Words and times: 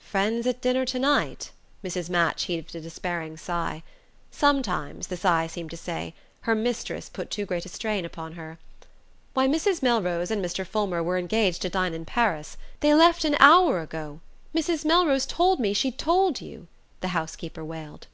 "Friends 0.00 0.44
at 0.44 0.60
dinner 0.60 0.84
to 0.86 0.98
night?" 0.98 1.52
Mrs. 1.84 2.10
Match 2.10 2.46
heaved 2.46 2.74
a 2.74 2.80
despairing 2.80 3.36
sigh. 3.36 3.84
Sometimes, 4.28 5.06
the 5.06 5.16
sigh 5.16 5.46
seemed 5.46 5.70
to 5.70 5.76
say, 5.76 6.14
her 6.40 6.56
mistress 6.56 7.08
put 7.08 7.30
too 7.30 7.46
great 7.46 7.64
a 7.64 7.68
strain 7.68 8.04
upon 8.04 8.32
her. 8.32 8.58
"Why, 9.34 9.46
Mrs. 9.46 9.80
Melrose 9.80 10.32
and 10.32 10.44
Mr. 10.44 10.66
Fulmer 10.66 11.00
were 11.00 11.16
engaged 11.16 11.62
to 11.62 11.68
dine 11.68 11.94
in 11.94 12.04
Paris. 12.04 12.56
They 12.80 12.92
left 12.92 13.24
an 13.24 13.36
hour 13.38 13.78
ago. 13.80 14.18
Mrs. 14.52 14.84
Melrose 14.84 15.26
told 15.26 15.60
me 15.60 15.72
she'd 15.72 15.96
told 15.96 16.40
you," 16.40 16.66
the 17.00 17.14
house 17.14 17.36
keeper 17.36 17.64
wailed. 17.64 18.08